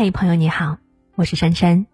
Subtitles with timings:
[0.00, 0.78] 嘿，朋友你好，
[1.16, 1.84] 我是珊珊。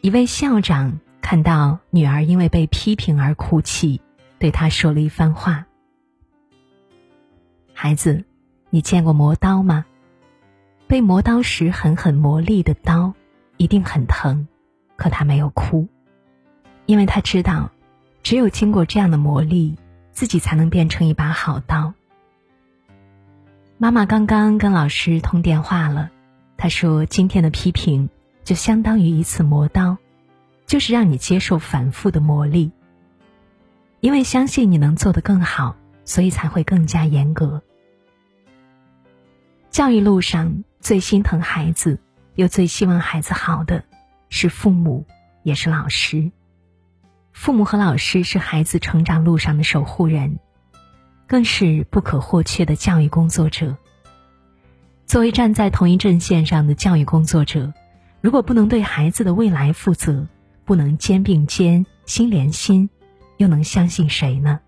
[0.00, 4.00] 一位校长看到女儿因为被批评而哭泣，
[4.38, 5.66] 对她说了一番话
[7.74, 8.24] ：“孩子，
[8.70, 9.84] 你见过磨刀吗？
[10.86, 13.12] 被磨刀时狠狠磨砺的刀，
[13.58, 14.48] 一定很疼。
[14.96, 15.86] 可他没有哭，
[16.86, 17.70] 因为他知道，
[18.22, 19.76] 只有经过这样的磨砺，
[20.12, 21.92] 自己才能变成一把好刀。”
[23.76, 26.10] 妈妈刚刚跟老师通电话了，
[26.56, 28.08] 她说今天的批评
[28.44, 29.98] 就相当于一次磨刀，
[30.64, 32.70] 就是让你接受反复的磨砺。
[33.98, 35.74] 因为相信你能做得更好，
[36.04, 37.62] 所以才会更加严格。
[39.70, 41.98] 教育路上最心疼孩子，
[42.36, 43.82] 又最希望孩子好的，
[44.28, 45.04] 是父母，
[45.42, 46.30] 也是老师。
[47.32, 50.38] 父母和老师是孩子成长路上的守护人。
[51.26, 53.76] 更是不可或缺的教育工作者。
[55.06, 57.72] 作为站在同一阵线上的教育工作者，
[58.20, 60.26] 如果不能对孩子的未来负责，
[60.64, 62.88] 不能肩并肩、心连心，
[63.36, 64.60] 又能相信谁呢？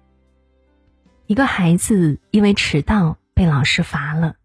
[1.26, 4.36] 一个孩子因为迟到被老师罚了，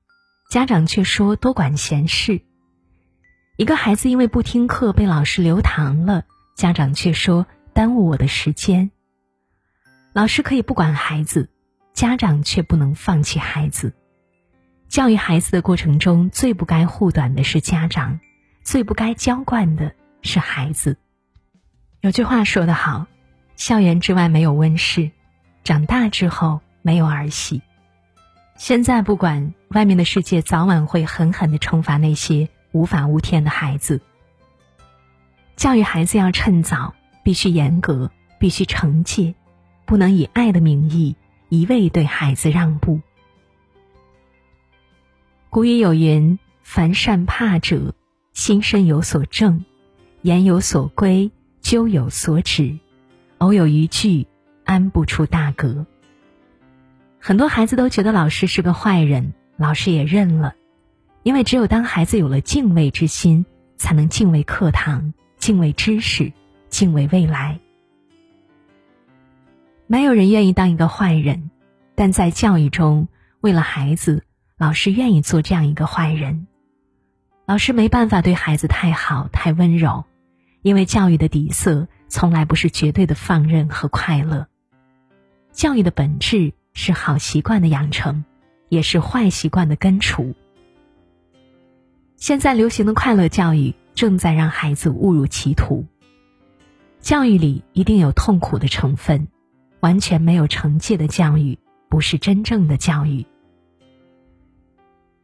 [0.49, 2.41] 家长却说多管闲事；
[3.57, 6.23] 一个孩子因为不听课被老师留堂了，
[6.55, 8.91] 家长却说耽误我的时间。
[10.13, 11.49] 老师可以不管孩子。
[11.93, 13.93] 家长却不能放弃孩子。
[14.87, 18.19] 教育孩子的过程中，最不该护短的是家长，
[18.63, 20.97] 最不该娇惯的是孩子。
[22.01, 23.07] 有句话说得好
[23.55, 25.11] ：“校园之外没有温室，
[25.63, 27.61] 长大之后没有儿戏。”
[28.57, 34.01] 现在不管外面的世界，早晚会狠狠的惩罚那些无法无天的孩子。
[35.55, 39.35] 教育孩子要趁早，必须严格，必须惩戒，
[39.85, 41.15] 不能以爱的名义。
[41.51, 43.01] 一味对孩子让步。
[45.49, 47.93] 古语有云：“凡善怕者，
[48.31, 49.65] 心身有所正，
[50.21, 51.29] 言有所归，
[51.59, 52.79] 究有所止，
[53.39, 54.27] 偶有余惧，
[54.63, 55.85] 安不出大格。”
[57.19, 60.55] 很多孩子都觉得老师是个坏人，老师也认了，
[61.21, 63.45] 因为只有当孩子有了敬畏之心，
[63.75, 66.31] 才能敬畏课堂，敬畏知识，
[66.69, 67.59] 敬畏未来。
[69.91, 71.51] 没有人愿意当一个坏人，
[71.95, 73.09] 但在教育中，
[73.41, 74.23] 为了孩子，
[74.57, 76.47] 老师愿意做这样一个坏人。
[77.45, 80.05] 老师没办法对孩子太好、太温柔，
[80.61, 84.47] 因为教育的底色从来不是绝对的放任和快乐。
[85.51, 88.23] 教育的本质是好习惯的养成，
[88.69, 90.33] 也是坏习惯的根除。
[92.15, 95.85] 现在流行的快乐教育正在让孩子误入歧途。
[97.01, 99.27] 教育里一定有痛苦的成分。
[99.81, 101.59] 完全没有惩戒的教育，
[101.89, 103.25] 不是真正的教育。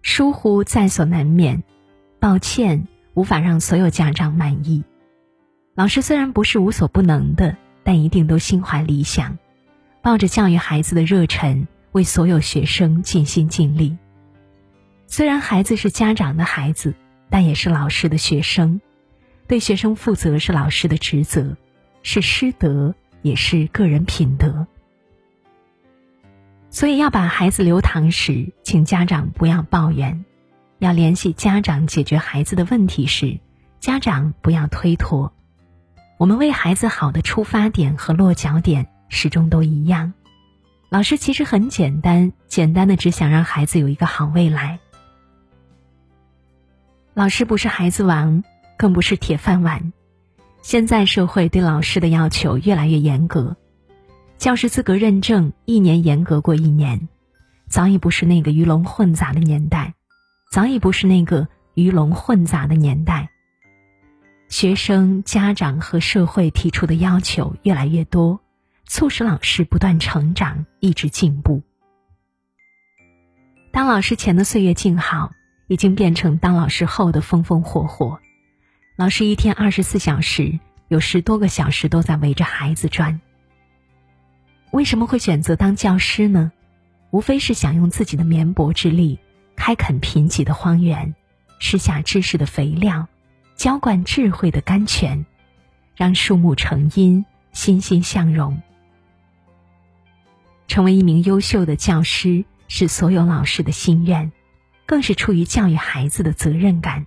[0.02, 1.64] 疏忽在所难免，
[2.20, 4.84] 抱歉，无法让所有家长满意。
[5.76, 9.38] 老师虽然不是无所不能的，但一定都心怀理想，
[10.02, 13.96] 抱着教育孩子的热忱，为所有学生尽心尽力。
[15.06, 16.96] 虽然孩子是家长的孩子，
[17.30, 18.82] 但也是老师的学生，
[19.48, 21.56] 对学生负责是老师的职责，
[22.02, 22.96] 是师德。
[23.28, 24.66] 也是个人品德，
[26.70, 30.24] 所以要把孩子留堂时，请家长不要抱怨；
[30.80, 33.40] 要联系家长解决孩子的问题时，
[33.82, 35.34] 家长不要推脱。
[36.18, 40.14] 我们为孩子好的出发点和落脚点始终都一样。
[40.90, 44.80] 老师其实很简单，简单的只想让孩子有一个好未来。
[47.14, 48.44] 老师不是孩子王，
[48.78, 49.92] 更不是铁饭碗。
[50.68, 53.56] 现在社会对老师的要求越来越严格，
[54.38, 57.08] 教师资格认证一年严格过一年，
[57.70, 59.94] 早已不是那个鱼龙混杂的年代，
[60.52, 63.30] 早已不是那个鱼龙混杂的年代。
[64.50, 68.42] 学生、家长和社会提出的要求越来越多，
[68.86, 71.62] 促使老师不断成长，一直进步。
[73.72, 75.32] 当老师前的岁月静好，
[75.68, 78.20] 已经变成当老师后的风风火火。
[78.98, 80.58] 老师一天二十四小时，
[80.88, 83.22] 有十多个小时都在围着孩子转。
[84.72, 86.52] 为什么会选择当教师呢？
[87.12, 89.20] 无非是想用自己的绵薄之力，
[89.56, 91.14] 开垦贫瘠的荒原，
[91.60, 93.08] 施下知识的肥料，
[93.56, 95.28] 浇灌智慧的甘泉，
[95.96, 98.60] 让树木成荫，欣欣向荣。
[100.68, 104.32] 成为一名优秀的教师，是所有老师的心愿，
[104.88, 107.06] 更是出于教育孩子的责任感。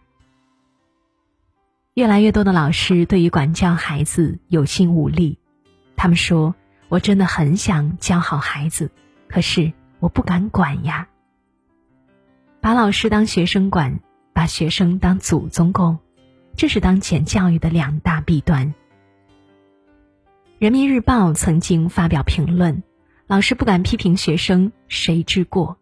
[2.00, 5.38] 越来越多的老师对于管教孩子有心无力，
[5.97, 6.55] 他们说
[6.88, 8.91] ：“我真的很想教好孩子，
[9.29, 11.06] 可是我不敢管呀。”
[12.62, 14.00] 把老师当学生管，
[14.32, 15.99] 把学生当祖宗供，
[16.56, 18.73] 这是当前教育的两大弊端。
[20.58, 22.82] 人民日报曾经发表评论：
[23.26, 25.76] 老师不敢批评学生，谁之过？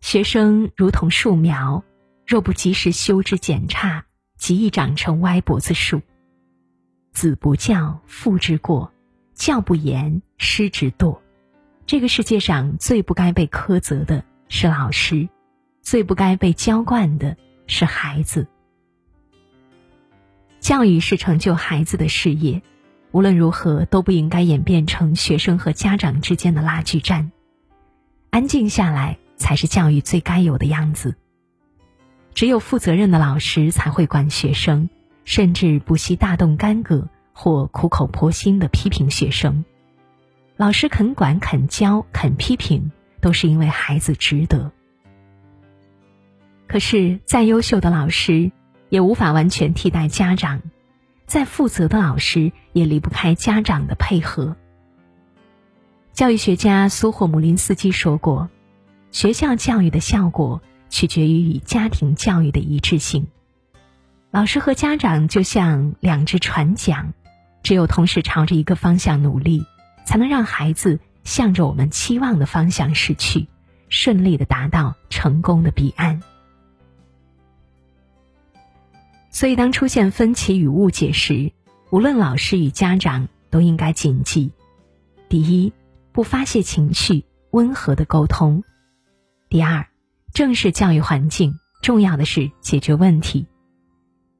[0.00, 1.82] 学生如同树苗，
[2.24, 4.02] 若不及时修枝剪杈，
[4.40, 6.00] 极易长成歪脖子树。
[7.12, 8.90] 子不教，父之过；
[9.34, 11.18] 教不严，师之惰。
[11.84, 15.28] 这个世界上最不该被苛责的是老师，
[15.82, 18.46] 最不该被娇惯的是孩子。
[20.58, 22.62] 教育是成就孩子的事业，
[23.12, 27.30] 无论如何都不应该演变成学生和家长之间的拉锯战。
[28.30, 29.18] 安静下来。
[29.40, 31.16] 才是教育最该有的样子。
[32.34, 34.88] 只有负责任的老师才会管学生，
[35.24, 39.64] 甚至不惜大动干戈或苦口婆心的批评学生。
[40.56, 44.70] 老师肯管、肯教、肯批评，都是因为孩子值得。
[46.66, 48.52] 可是，再优秀的老师
[48.88, 50.62] 也无法完全替代家长，
[51.26, 54.56] 再负责的老师也离不开家长的配合。
[56.12, 58.48] 教育学家苏霍姆林斯基说过。
[59.12, 63.26] 学校教育的效果取决于与家庭教育的一致性。
[64.30, 67.14] 老师和家长就像两只船桨，
[67.62, 69.64] 只有同时朝着一个方向努力，
[70.04, 73.48] 才能让孩子向着我们期望的方向驶去，
[73.88, 76.22] 顺利的达到成功的彼岸。
[79.30, 81.52] 所以，当出现分歧与误解时，
[81.90, 84.52] 无论老师与家长都应该谨记：
[85.28, 85.72] 第一，
[86.12, 88.64] 不发泄情绪，温和的沟通。
[89.48, 89.86] 第二，
[90.32, 93.46] 正视教育环境，重要的是解决问题。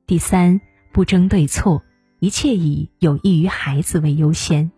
[0.07, 0.61] 第三，
[0.93, 1.83] 不争对错，
[2.21, 4.71] 一切以有益于孩子为优先。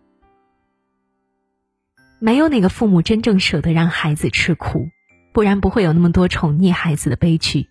[2.19, 4.87] 没有哪个父母真正舍得让孩子吃苦，
[5.33, 7.67] 不然不会有那么多宠溺孩子的悲剧。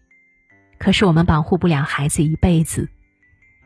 [0.78, 2.88] 可是我们保护不了孩子一辈子，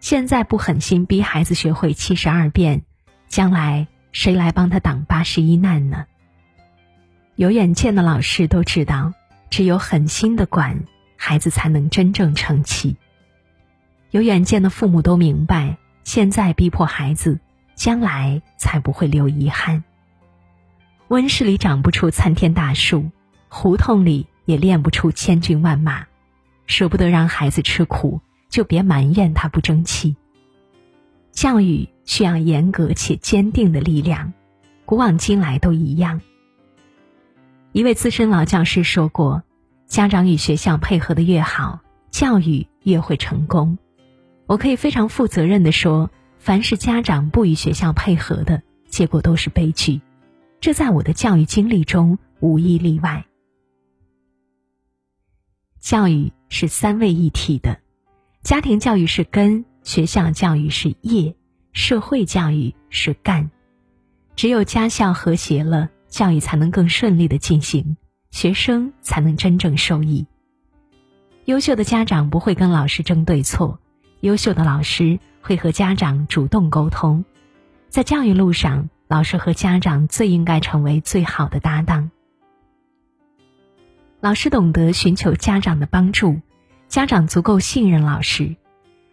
[0.00, 2.82] 现在不狠心逼孩子学会七十二变，
[3.28, 6.06] 将来谁来帮他挡八十一难呢？
[7.34, 9.12] 有远见的老师都知道，
[9.50, 10.84] 只有狠心的管
[11.16, 12.96] 孩子，才能真正成器。
[14.10, 17.38] 有远见的父母都明白，现在逼迫孩子，
[17.74, 19.84] 将来才不会留遗憾。
[21.08, 23.10] 温室里长不出参天大树，
[23.48, 26.06] 胡同里也练不出千军万马。
[26.66, 30.16] 舍不得让孩子吃苦，就别埋怨他不争气。
[31.30, 34.32] 教育需要严格且坚定的力量，
[34.84, 36.20] 古往今来都一样。
[37.76, 39.42] 一位资深老教师说过
[39.86, 41.80] ：“家长与学校配合的越好，
[42.10, 43.76] 教育越会成功。”
[44.48, 46.08] 我可以非常负责任的说，
[46.38, 50.00] 凡是家长不与学校配合的，结果都是悲剧。
[50.58, 53.26] 这在我的教育经历中无一例外。
[55.78, 57.80] 教育是三位一体的，
[58.40, 61.36] 家庭教育是根，学校教育是叶，
[61.72, 63.50] 社会教育是干。
[64.34, 65.90] 只有家校和谐了。
[66.16, 67.98] 教育才能更顺利的进行，
[68.30, 70.26] 学生才能真正受益。
[71.44, 73.78] 优秀的家长不会跟老师争对错，
[74.20, 77.22] 优秀的老师会和家长主动沟通。
[77.90, 82.10] 在教育路上，老师和家长最应该成为最好的搭档。
[84.20, 86.40] 老师懂得寻求家长的帮助，
[86.88, 88.56] 家长足够信任老师，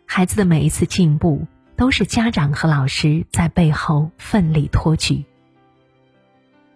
[0.05, 5.25] 孩子的每一次进步都是家长和老师在背后奋力托举。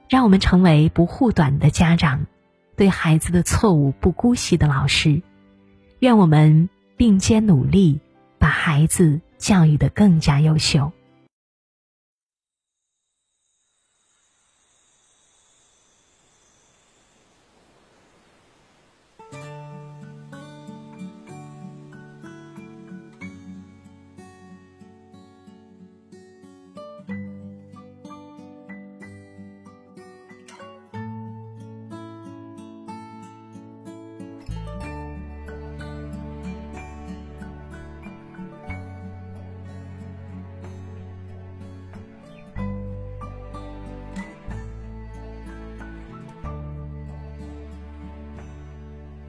[0.09, 2.25] 让我们成为不护短的家长，
[2.75, 5.21] 对孩子的错误不姑息的老师。
[5.99, 7.99] 愿我们并肩努力，
[8.39, 10.91] 把孩子教育的更加优秀。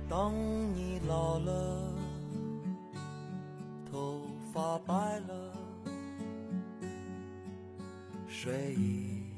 [0.08, 0.32] 当
[0.74, 1.92] 你老了，
[3.92, 4.22] 头
[4.52, 5.52] 发白了，
[8.26, 9.34] 睡意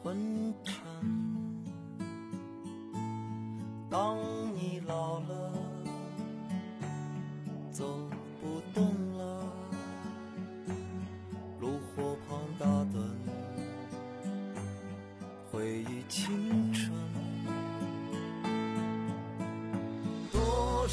[0.00, 0.85] 昏沉。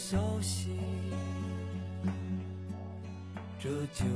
[0.00, 0.70] 消息，
[3.60, 4.06] 这就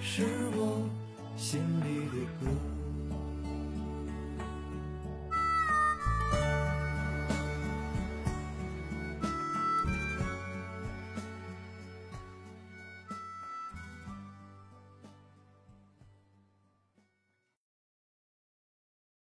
[0.00, 0.24] 是
[0.56, 0.90] 我
[1.36, 2.77] 心里的歌。